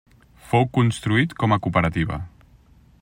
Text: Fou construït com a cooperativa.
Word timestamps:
Fou 0.53 0.65
construït 0.77 1.35
com 1.43 1.55
a 1.59 1.59
cooperativa. 1.67 2.19